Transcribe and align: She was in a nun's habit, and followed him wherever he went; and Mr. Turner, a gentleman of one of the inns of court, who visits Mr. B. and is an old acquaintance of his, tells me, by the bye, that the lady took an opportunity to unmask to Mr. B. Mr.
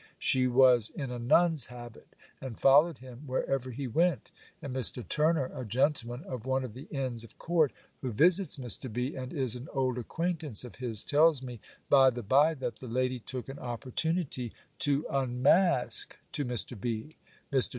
She 0.17 0.47
was 0.47 0.89
in 0.95 1.11
a 1.11 1.19
nun's 1.19 1.67
habit, 1.67 2.15
and 2.41 2.57
followed 2.59 2.97
him 2.97 3.21
wherever 3.27 3.69
he 3.69 3.85
went; 3.85 4.31
and 4.59 4.75
Mr. 4.75 5.07
Turner, 5.07 5.51
a 5.53 5.63
gentleman 5.63 6.23
of 6.23 6.43
one 6.43 6.63
of 6.63 6.73
the 6.73 6.85
inns 6.89 7.23
of 7.23 7.37
court, 7.37 7.71
who 8.01 8.11
visits 8.11 8.57
Mr. 8.57 8.91
B. 8.91 9.15
and 9.15 9.31
is 9.31 9.55
an 9.55 9.69
old 9.73 9.99
acquaintance 9.99 10.63
of 10.63 10.77
his, 10.77 11.03
tells 11.03 11.43
me, 11.43 11.59
by 11.87 12.09
the 12.09 12.23
bye, 12.23 12.55
that 12.55 12.77
the 12.77 12.87
lady 12.87 13.19
took 13.19 13.47
an 13.47 13.59
opportunity 13.59 14.51
to 14.79 15.05
unmask 15.07 16.17
to 16.31 16.45
Mr. 16.45 16.81
B. 16.81 17.17
Mr. 17.53 17.69